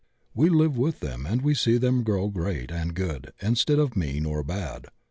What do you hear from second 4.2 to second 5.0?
or bad.